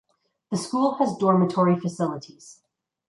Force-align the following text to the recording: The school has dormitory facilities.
The 0.49 0.57
school 0.57 0.95
has 0.95 1.15
dormitory 1.17 1.79
facilities. 1.79 2.63